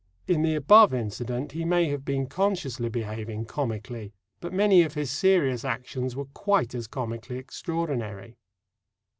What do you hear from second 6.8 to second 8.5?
comically extraordinary.